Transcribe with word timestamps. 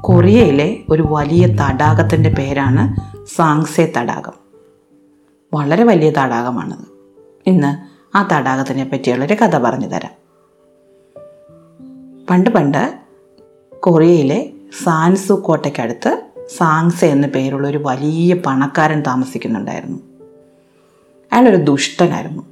കൊറിയയിലെ 0.00 0.78
ഒരു 0.88 1.06
വലിയ 1.10 1.46
തടാകത്തിന്റെ 1.46 2.30
പേരാണ് 2.30 2.96
സാങ്സെ 3.36 3.92
തടാകം. 3.96 4.32
വളരെ 5.54 5.84
വലിയ 5.84 6.10
തടാകമാണത് 6.10 6.92
ഇന്ന് 7.46 7.92
ആ 8.16 8.28
തടാകത്തിനെ 8.32 8.84
പറ്റിയുള്ളൊരു 8.84 9.34
കഥ 9.34 9.58
പറഞ്ഞു 9.58 9.86
തരാം. 9.86 10.22
പണ്ട് 12.30 12.50
പണ്ട് 12.50 12.98
കൊറിയയിലെ 13.80 14.50
സാൻസു 14.84 15.32
കോട്ടയ്ക്കടുത്ത് 15.32 16.22
സാങ്സെ 16.56 17.06
എന്ന 17.06 17.26
പേരുള്ള 17.26 17.68
ഒരു 17.68 17.78
വലിയ 17.78 18.34
പണക്കാരൻ 18.34 19.00
താമസിക്കുന്നുണ്ടായിരുന്നു. 19.00 19.98
അയാളൊരു 21.32 21.56
ദുഷ്ടനായിരുന്നു. 21.56 22.42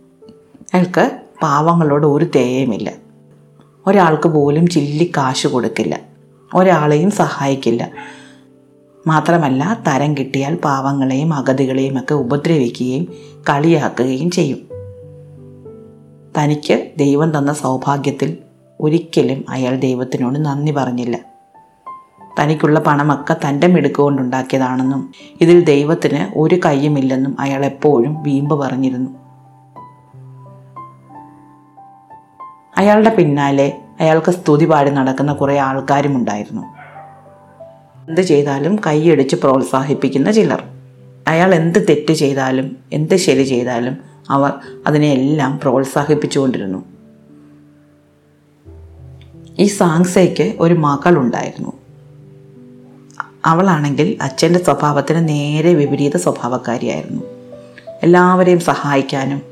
അയാൾക്ക് 0.75 1.21
പാവങ്ങളോട് 1.43 2.07
ഒരു 2.07 2.27
തേയുമില്ല 2.35 2.93
ഒരാൾക്ക് 3.87 4.29
പോലും 4.29 4.67
ചില്ലി 4.67 5.13
കാശ് 5.17 5.47
കൊടുക്കില്ല. 5.47 6.10
ഒരാളെയും 6.55 7.11
സഹായിക്കില്ല. 7.11 7.91
മാത്രമല്ല 9.07 9.81
തരം 9.89 10.17
കിട്ടിയാൽ 10.17 10.55
പാവങ്ങളെയും 10.55 11.35
അഗതികളെയും 11.35 11.99
ഒക്കെ 11.99 12.15
ഉപദ്രവിക്കുകയും 12.15 13.05
കളിയാക്കുകയും 13.51 14.31
ചെയ്യും. 14.31 14.59
തനിക്ക് 16.39 16.91
ദൈവം 16.99 17.39
തന്ന 17.39 17.53
സൗഭാഗ്യത്തിൽ 17.53 18.37
ഒരിക്കലും 18.81 19.45
അയാൾ 19.49 19.77
ദൈവത്തിനോട് 19.77 20.39
നന്ദി 20.39 20.73
പറഞ്ഞില്ല. 20.73 21.19
തനിക്കുള്ള 22.41 22.81
പണമൊക്കെ 22.81 23.37
തന്റെ 23.49 23.67
മിടുക്കുകൊണ്ടുണ്ടാക്കിയതാണെന്നും 23.67 25.13
ഇതിൽ 25.41 25.65
ദൈവത്തിന് 25.65 26.39
ഒരു 26.39 26.61
കയ്യുമില്ലെന്നും 26.65 27.37
അയാൾ 27.41 27.65
എപ്പോഴും 27.65 28.23
വീമ്പ് 28.23 28.55
പറഞ്ഞിരുന്നു. 28.55 29.11
അയാളുടെ 32.77 33.15
പിന്നാലെ 33.15 33.79
അയാൾക്ക് 34.01 34.31
സ്തുതി 34.31 34.65
പാടി 34.65 34.91
നടക്കുന്ന 34.91 35.33
കുറേ 35.33 35.59
ആൾക്കാരും 35.59 36.17
ഉണ്ടായിരുന്നു 36.17 36.63
എന്ത് 38.09 38.21
ചെയ്താലും 38.21 38.77
കൈയടിച്ച് 38.87 39.37
പ്രോത്സാഹിപ്പിക്കുന്ന 39.37 40.33
ചിലർ. 40.33 40.63
അയാൾ 41.29 41.55
എന്ത് 41.55 41.87
തെറ്റ് 41.89 42.13
ചെയ്താലും 42.13 42.77
എന്ത് 42.93 43.17
ശരി 43.17 43.43
ചെയ്താലും 43.43 43.97
അവർ 44.31 44.53
അതിനെയെല്ലാം 44.87 45.59
പ്രോത്സാഹിപ്പിച്ചുകൊണ്ടിരുന്നു. 45.63 46.85
ഈ 49.59 49.67
സാങ്സയ്ക്ക് 49.67 50.55
ഒരു 50.61 50.75
മകളുണ്ടായിരുന്നു. 50.75 51.73
അവളാണെങ്കിൽ 53.45 54.19
അച്ഛന്റെ 54.23 54.65
സ്വഭാവത്തിന് 54.65 55.29
നേരെ 55.29 55.75
വിപരീത 55.75 56.17
സ്വഭാവക്കാരിയായിരുന്നു. 56.17 57.23
എല്ലാവരെയും 58.03 58.61
സഹായിക്കാനും 58.61 59.43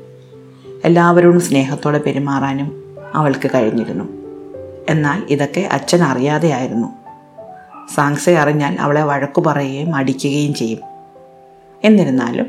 എല്ലാവരോടും 0.85 1.41
സ്നേഹത്തോടെ 1.41 1.97
പെരുമാറാനും 1.97 2.97
അവൾക്ക് 3.15 3.49
കഴിഞ്ഞിരുന്നു. 3.55 4.18
എന്നാൽ 4.89 5.23
ഇതൊക്കെ 5.29 5.61
അച്ഛൻ 5.61 6.03
അറിയാതെയായിരുന്നു. 6.03 6.87
സാങ്സെ 7.95 8.31
അറിഞ്ഞാൽ 8.31 8.77
അവളെ 8.79 9.03
വഴക്കു 9.03 9.41
പറയുകയും 9.41 9.95
അടിക്കുകയും 9.95 10.53
ചെയ്യും. 10.53 10.79
എന്നിരുന്നാലും 11.83 12.45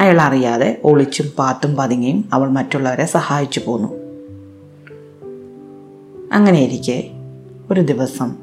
അയാൾ 0.00 0.20
അറിയാതെ 0.20 0.80
ഒളിച്ചും 0.84 1.26
പാത്തും 1.38 1.76
പതുങ്ങിയും 1.76 2.30
അവൾ 2.32 2.50
മറ്റുള്ളവരെ 2.50 3.06
സഹായിച്ചു 3.06 3.60
പോന്നു. 3.66 3.88
അങ്ങനെയിരിക്കെ 6.32 7.10
ഒരു 7.70 7.80
ദിവസം 7.80 8.36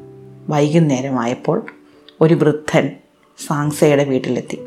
വൈകുന്നേരമായപ്പോൾ 0.50 1.66
ഒരു 2.22 2.34
വൃദ്ധൻ 2.34 2.92
സാങ്സയുടെ 3.48 4.04
വീട്ടിലെത്തി. 4.04 4.60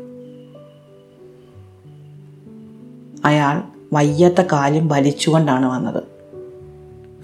അയാൾ 3.25 3.63
വയ്യാത്ത 3.93 4.41
കാലും 4.41 4.87
വലിച്ചുകൊണ്ടാണ് 4.87 5.65
വന്നത്. 5.65 6.12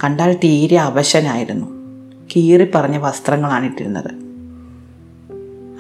കണ്ടാൽ 0.04 0.34
തീരെ 0.34 0.78
അവശനായിരുന്നു. 0.78 1.66
കീറി 2.36 2.98
വസ്ത്രങ്ങളാണ് 2.98 3.66
ഇട്ടിരുന്നത്. 3.66 4.12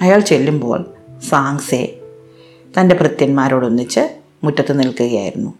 അയാൾ 0.01 0.19
ചെല്ലുമ്പോൾ 0.19 0.85
സാങ്സെ 1.29 1.99
തന്റെ 2.79 2.95
ഭൃത്യന്മാരോടൊന്നിച്ച് 2.95 3.99
മുറ്റത്ത് 4.43 4.79
നിൽക്കുകയായിരുന്നു. 4.79 5.53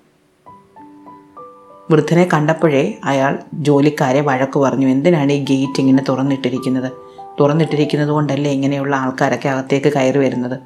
വൃദ്ധനെ 1.92 2.30
കണ്ടപ്പോഴേ 2.34 2.94
അയാൾ 3.04 3.40
ജോലിക്കാരെ 3.54 4.22
വഴക്ക് 4.22 4.60
പറഞ്ഞു 4.60 4.88
എന്തിനാണ് 4.88 5.32
ഈ 5.32 5.44
ഗേറ്റ് 5.44 5.80
ഇങ്ങനെ 5.80 6.04
തുറന്നിട്ടിരിക്കുന്നത്? 6.10 6.92
തുറന്നിട്ടിരിക്കുന്നത് 7.40 8.10
കൊണ്ടല്ലേ 8.10 8.52
ഇങ്ങനെയുള്ള 8.52 8.96
ആൾക്കാരൊക്കെ 8.96 9.50
അകത്തേക്ക് 9.50 9.94
കയറി 9.94 10.18
വരുന്നത്? 10.18 10.60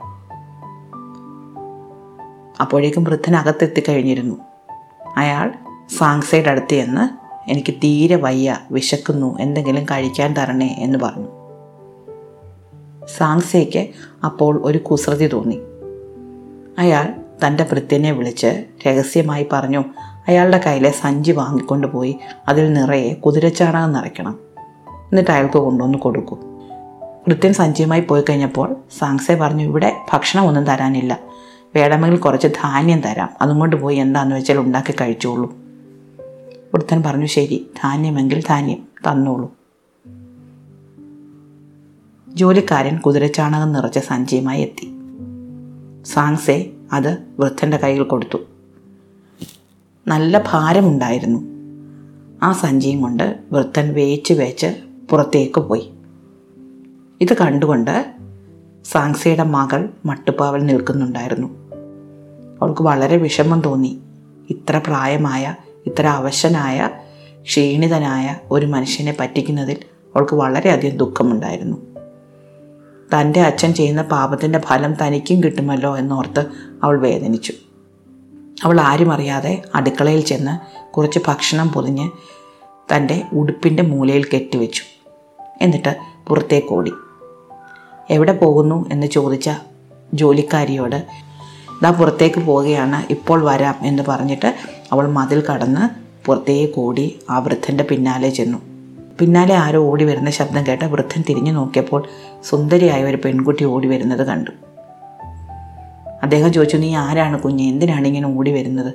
അപ്പോഴേക്കും 2.62 3.04
വൃദ്ധൻ 3.04 3.36
അകത്തെത്തിക്കഴിഞ്ഞിരുന്നു 3.36 4.36
അയാൾ 5.18 5.54
സാങ്സയുടെ 5.98 6.50
അടുത്ത് 6.50 6.74
ചെന്ന് 6.74 7.23
എനിക്ക് 7.48 7.74
തീരെ 7.74 8.16
വയ്യ 8.16 8.58
വിശക്കുന്നു 8.72 9.40
എന്തെങ്കിലും 9.40 9.86
കഴിക്കാൻ 9.86 10.34
തരണേ 10.34 10.76
എന്ന് 10.80 11.00
പറഞ്ഞു. 11.00 11.28
സാങ്സയ്ക്ക് 13.18 13.88
അപ്പോൾ 14.26 14.62
ഒരു 14.64 14.78
കുസൃതി 14.78 15.28
തോന്നി. 15.28 15.60
അയാൾ 16.78 17.08
തന്റെ 17.48 17.64
ഭൃത്യനെ 17.64 18.12
വിളിച്ച് 18.12 18.64
രഹസ്യമായി 18.88 19.48
പറഞ്ഞു 19.52 19.84
അയാളുടെ 20.28 20.62
കയ്യിലെ 20.66 20.92
സഞ്ചി 20.92 21.32
വാങ്ങിക്കൊണ്ടുപോയി 21.32 22.20
അതിൽ 22.48 22.74
നിറയെ 22.74 23.14
കുതിരച്ചാണകം 23.14 23.94
നിറയ്ക്കണം. 23.94 24.40
എന്നിട്ട് 24.90 25.32
അയാൾക്ക് 25.32 25.58
കൊണ്ടുവന്ന് 25.58 25.98
കൊടുക്കും. 25.98 26.40
വൃത്യൻ 27.28 27.54
സഞ്ചിയുമായി 27.54 28.02
പോയി 28.02 28.24
കഴിഞ്ഞപ്പോൾ 28.30 28.76
സാങ്സെ 29.00 29.36
പറഞ്ഞു 29.36 29.64
ഇവിടെ 29.64 29.96
ഭക്ഷണം 30.14 30.46
ഒന്നും 30.46 30.64
തരാനില്ല. 30.64 31.20
വേണമെങ്കിൽ 31.76 32.18
കുറച്ച് 32.18 32.48
ധാന്യം 32.48 33.02
തരാം. 33.02 33.30
അതും 33.42 33.60
കൊണ്ട് 33.60 33.76
പോയി 33.76 33.98
എന്താണെന്ന് 33.98 34.36
വെച്ചാൽ 34.36 34.58
ഉണ്ടാക്കി 34.58 34.94
കഴിച്ചോളൂ. 35.02 35.63
വൃദ്ധൻ 36.74 37.04
പറഞ്ഞു 37.04 37.26
ശരി 37.26 37.70
ധാന്യമെങ്കിൽ 37.84 38.44
ധാന്യം 38.50 38.78
തന്നോളൂ. 38.78 39.52
ജോലിക്കാരൻ 42.28 42.98
കുതിരച്ചാണകം 42.98 43.74
നിറച്ച 43.74 44.00
സഞ്ചിയുമായി 44.00 44.62
എത്തി. 44.62 44.92
സാങ്സെ 46.06 46.72
അത് 46.94 47.18
വൃദ്ധന്റെ 47.40 47.78
കയ്യിൽ 47.78 48.04
കൊടുത്തു. 48.04 48.38
നല്ല 50.08 50.44
ഭാരമുണ്ടായിരുന്നു. 50.52 51.40
ആ 52.44 52.52
സഞ്ചിയും 52.52 53.02
കൊണ്ട് 53.02 53.40
വൃദ്ധൻ 53.52 53.94
വേച്ച് 53.94 54.34
വേച്ച് 54.34 54.82
പുറത്തേക്ക് 55.10 55.62
പോയി. 55.62 55.94
ഇത് 57.22 57.34
കണ്ടുകൊണ്ട് 57.34 58.16
സാങ്സയുടെ 58.86 59.44
മകൾ 59.44 59.90
മട്ടുപ്പാവൽ 60.06 60.66
നിൽക്കുന്നുണ്ടായിരുന്നു. 60.66 61.48
അവൾക്ക് 62.62 62.82
വളരെ 62.82 63.18
വിഷമം 63.18 63.62
തോന്നി. 63.62 64.00
ഇത്ര 64.50 64.82
പ്രായമായ 64.88 65.56
ഇത്ര 65.86 66.08
അവശനായ 66.08 66.90
ക്ഷീണിതനായ 67.42 68.36
ഒരു 68.52 68.66
മനുഷ്യനെ 68.66 69.16
പറ്റിക്കുന്നതിൽ 69.20 69.78
അവൾക്ക് 70.16 70.36
വളരെയധികം 70.36 70.98
ദുഃഖമുണ്ടായിരുന്നു. 70.98 71.78
തന്റെ 73.16 73.42
അച്ഛൻ 73.42 73.74
ചെയ്യുന്ന 73.74 74.02
പാപത്തിന്റെ 74.02 74.60
ഫലം 74.60 74.94
തനിക്കും 74.94 75.44
കിട്ടുമല്ലോ 75.44 75.98
എന്നോർത്ത് 75.98 76.46
അവൾ 76.84 77.00
വേദനിച്ചു. 77.00 77.54
അവൾ 78.64 78.82
ആരും 78.82 79.12
അറിയാതെ 79.12 79.62
അടുക്കളയിൽ 79.76 80.22
ചെന്ന് 80.22 80.84
കുറച്ച് 80.94 81.20
ഭക്ഷണം 81.28 81.70
പൊതിഞ്ഞ് 81.70 82.10
തന്റെ 82.96 83.24
ഉടുപ്പിന്റെ 83.34 83.84
മൂലയിൽ 83.84 84.24
കെട്ടിവെച്ചു. 84.24 84.84
എന്നിട്ട് 85.62 85.98
പുറത്തേക്ക് 86.28 86.74
ഓടി. 86.74 86.92
എവിടെ 88.10 88.34
പോകുന്നു? 88.34 88.90
എന്ന് 88.92 89.08
ചോദിച്ച 89.08 89.50
ജോലിക്കാരിയോട് 90.14 91.08
ദാ 91.84 91.92
പുറത്തേക്ക് 91.92 92.40
പോവുകയാണ് 92.40 93.14
ഇപ്പോൾ 93.14 93.44
വരാം 93.44 93.76
എന്ന് 93.84 94.04
പറഞ്ഞിട്ട് 94.08 94.56
അവൾ 94.94 95.08
മതിൽ 95.08 95.44
കടന്ന് 95.46 96.04
പുറത്തേക്ക് 96.26 96.80
ഓടി 96.80 97.20
ആ 97.30 97.40
വൃദ്ധന്റെ 97.40 97.84
പിന്നാലെ 97.84 98.30
ചെന്നു. 98.30 98.58
പിന്നാലെ 99.20 99.56
ആരോ 99.56 99.84
ഓടി 99.84 100.04
വരുന്ന 100.04 100.30
ശബ്ദം 100.30 100.68
കേട്ട 100.68 100.84
വൃദ്ധൻ 100.84 101.24
തിരിഞ്ഞു 101.30 101.52
നോക്കിയപ്പോൾ 101.52 102.04
സുന്ദരിയായ 102.44 103.04
ഒരു 103.04 103.18
പെൺകുട്ടി 103.26 103.66
ഓടി 103.66 103.88
വരുന്നത് 103.88 104.28
കണ്ടു. 104.28 104.52
അദ്ദേഹം 106.24 106.54
ചോദിച്ചു 106.54 106.78
നീ 106.78 106.96
ആരാണ് 106.96 107.40
കുഞ്ഞ്? 107.40 107.64
എന്തിനാണ് 107.64 108.08
ഇങ്ങനെ 108.08 108.38
ഓടി 108.38 108.52
വരുന്നത്? 108.52 108.94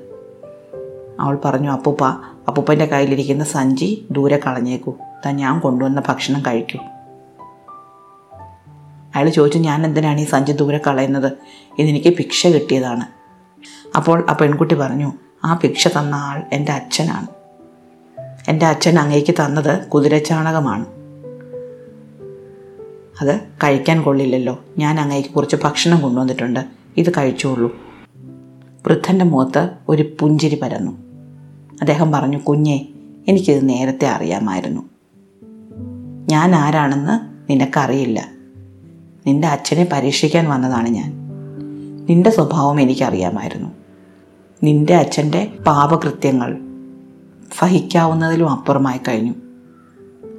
അവൾ 1.21 1.39
പറഞ്ഞു 1.45 1.71
അപ്പൂപ്പ 1.71 2.05
അപ്പൂപ്പന്റെ 2.49 2.87
കയ്യിലിരിക്കുന്ന 2.87 3.45
സഞ്ചി 3.45 4.07
ദൂരെ 4.11 4.41
കളഞ്ഞേക്കൂ. 4.47 4.95
താൻ 5.27 5.37
ഞാൻ 5.37 5.61
കൊണ്ടുവന്ന 5.61 6.03
ഭക്ഷണം 6.09 6.43
കഴിക്കൂ. 6.47 6.79
അയാൾ 9.17 9.29
ചോദിച്ചു 9.29 9.59
ഞാൻ 9.59 9.85
എന്തിനാണ് 9.85 10.21
ഈ 10.21 10.25
സഞ്ചി 10.25 10.53
ദൂരെ 10.53 10.81
കളയുന്നത്? 10.87 11.33
ഇതെനിക്ക് 11.79 12.09
ഭിക്ഷ 12.09 12.47
കിട്ടിയതാണ്. 12.47 13.05
അപ്പോൾ 13.97 14.27
ആ 14.31 14.33
പെൺകുട്ടി 14.33 14.75
പറഞ്ഞു 14.75 15.13
ആ 15.45 15.55
ഭിക്ഷ 15.55 15.89
തന്ന 15.89 16.15
ആൾ 16.15 16.43
എന്റെ 16.53 16.73
അച്ഛനാണ്. 16.73 17.27
എന്റെ 18.51 18.67
അച്ഛൻ 18.67 18.99
അങ്ങേക്ക് 18.99 19.35
തന്നത് 19.35 19.87
കുതിരച്ചാണകമാണ്. 19.87 20.87
അത് 23.21 23.41
കഴിക്കാൻ 23.41 24.03
കൊള്ളില്ലല്ലോ. 24.03 24.65
ഞാൻ 24.79 25.01
അങ്ങേക്ക് 25.01 25.29
കുറച്ച് 25.29 25.57
ഭക്ഷണം 25.65 26.03
കൊണ്ടുവന്നിട്ടുണ്ട്. 26.03 26.61
ഇത് 26.97 27.11
കഴിച്ചോളൂ. 27.11 27.77
വൃദ്ധന്റെ 28.87 29.25
മുഖത്ത് 29.25 29.71
ഒരു 29.89 30.17
പുഞ്ചിരി 30.21 30.59
പരന്നു. 30.63 30.93
അദ്ദേഹം 31.81 32.13
പറഞ്ഞു 32.13 32.39
കുഞ്ഞെ 32.39 32.89
എനിക്കിത് 33.29 33.69
നേരത്തെ 33.69 34.09
അറിയാമായിരുന്നു. 34.09 34.83
ഞാൻ 36.31 36.55
ആരാണെന്ന് 36.55 37.39
നിനക്കറിയില്ല. 37.53 38.29
നിന്റെ 39.27 39.49
അച്ഛനെ 39.49 39.89
പരീക്ഷിക്കാൻ 39.93 40.49
വന്നതാണ് 40.49 40.89
ഞാൻ. 40.89 41.13
നിന്റെ 42.09 42.31
സ്വഭാവം 42.31 42.81
എനിക്കറിയാമായിരുന്നു. 42.81 43.69
നിന്റെ 44.63 44.95
അച്ഛന്റെ 44.95 45.53
പാപകൃത്യങ്ങൾ 45.67 46.59
സഹിക്കാവുന്നതിലും 47.59 48.51
അപ്പുറമായി 48.51 49.01
കഴിഞ്ഞു. 49.09 49.35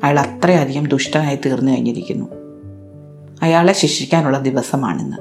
അയാൾ 0.04 0.20
അത്രയധികം 0.20 0.88
ദുഷ്ടനായി 0.88 1.36
തീർന്നു 1.36 1.72
കഴിഞ്ഞിരിക്കുന്നു. 1.72 2.26
അയാളെ 3.42 3.74
ശിക്ഷിക്കാനുള്ള 3.74 4.40
ദിവസമാണിന്ന്. 4.40 5.18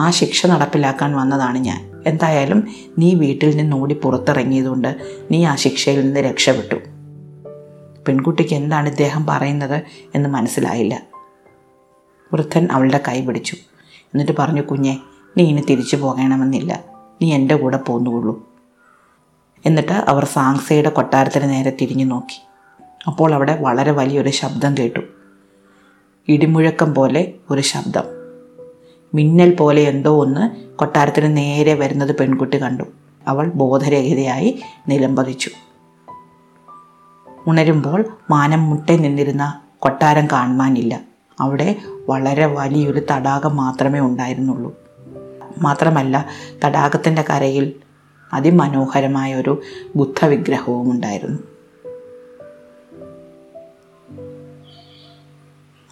ആ 0.00 0.10
ശിക്ഷ 0.10 0.46
നടപ്പിലാക്കാൻ 0.46 1.16
വന്നതാണ് 1.16 1.58
ഞാൻ. 1.58 2.02
എന്തായാലും 2.06 2.68
നീ 2.98 3.14
വീട്ടിൽ 3.14 3.56
നിന്ന് 3.56 3.76
ഓടി 3.76 3.94
പുറത്തിറങ്ങിയതുകൊണ്ട് 3.94 4.96
നീ 5.30 5.44
ആ 5.44 5.54
ശിക്ഷയിൽ 5.54 6.00
നിന്ന് 6.00 6.20
രക്ഷപ്പെട്ടു. 6.20 6.74
പെൺകുട്ടിക്ക് 8.08 8.54
എന്താണ് 8.54 8.88
ഇദ്ദേഹം 8.88 9.26
പറയുന്നത് 9.26 9.82
എന്ന് 10.14 10.28
മനസ്സിലായില്ല. 10.28 11.02
വൃദ്ധൻ 12.32 12.68
അവളുടെ 12.72 13.00
കൈ 13.08 13.20
പിടിച്ചു. 13.26 13.56
എന്നിട്ട് 13.98 14.32
പറഞ്ഞു 14.38 14.62
കുഞ്ഞെ 14.62 14.98
നീ 15.36 15.44
ഇനി 15.44 15.64
തിരിച്ചു 15.70 15.96
പോകണമെന്നില്ല. 15.96 16.93
നീ 17.24 17.34
എന്റെ 17.34 17.56
കൂടെ 17.56 17.76
പോന്നുകൊള്ളൂ. 17.76 18.48
എന്നിട്ട് 19.66 19.92
അവർ 19.92 20.24
സാങ്സയുടെ 20.24 20.88
കൊട്ടാരത്തിന് 20.88 21.50
നേരെ 21.50 21.76
തിരിഞ്ഞു 21.80 22.04
നോക്കി. 22.04 22.42
അപ്പോൾ 23.06 23.34
അവിടെ 23.34 23.58
വളരെ 23.60 23.90
വലിയൊരു 23.90 24.28
ശബ്ദം 24.28 24.74
കേട്ടു. 24.78 25.00
ഇടിമുഴക്കം 26.28 26.94
പോലെ 26.94 27.34
ഒരു 27.50 27.60
ശബ്ദം. 27.60 28.02
മിന്നൽ 29.14 29.54
പോലെ 29.54 29.82
എന്തോ 29.82 30.22
ഒന്ന് 30.22 30.74
കൊട്ടാരത്തിന് 30.76 31.36
നേരെ 31.36 31.74
വരുന്നത് 31.74 32.16
പെൺകുട്ടി 32.16 32.62
കണ്ടു. 32.62 32.84
അവൾ 33.28 33.52
ബോധരഹിതയായി 33.54 34.62
നിലംപതിച്ചു. 34.88 35.50
ഉണരുമ്പോൾ 37.46 38.04
മാനം 38.30 38.70
മുട്ടെ 38.70 38.96
നിന്നിരുന്ന 38.96 39.60
കൊട്ടാരം 39.78 40.26
കാണുവാനില്ല. 40.26 41.00
അവിടെ 41.40 41.76
വളരെ 42.08 42.46
വലിയൊരു 42.46 43.06
തടാകം 43.10 43.56
മാത്രമേ 43.56 44.00
ഉണ്ടായിരുന്നുള്ളൂ. 44.00 44.83
മാത്രമല്ല 45.58 46.26
തടാകത്തിന്റെ 46.64 47.24
കരയിൽ 47.30 47.72
അതിമനോഹരമായ 48.32 49.34
ഒരു 49.34 49.62
ബുദ്ധവിഗ്രഹവും 49.96 50.90
ഉണ്ടായിരുന്നു. 50.90 51.38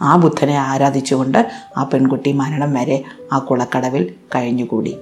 ആ 0.00 0.16
ബുദ്ധനെ 0.16 0.54
ആരാധിച്ചുകൊണ്ട് 0.54 1.50
ആ 1.76 1.82
പെൺകുട്ടി 1.84 2.32
മരണം 2.32 2.72
വരെ 2.74 3.04
ആ 3.32 3.38
കുളക്കടവിൽ 3.38 4.14
കഴിഞ്ഞുകൂടി. 4.34 4.98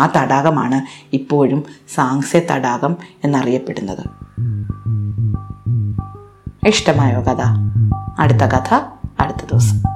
ആ 0.00 0.12
തടാകമാണ് 0.16 0.82
ഇപ്പോഴും 1.12 1.64
സാങ്സെ 1.94 2.46
തടാകം 2.50 2.96
എന്നറിയപ്പെടുന്നത്. 3.24 4.06
ഇഷ്ടമായോ 6.66 7.20
കഥ? 7.20 7.42
അടുത്ത 8.18 8.38
കഥ 8.38 8.74
അടുത്ത 9.20 9.38
ദിവസം. 9.38 9.93